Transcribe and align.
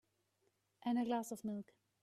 And 0.83 0.97
a 0.97 1.05
glass 1.05 1.31
of 1.31 1.45
milk. 1.45 1.75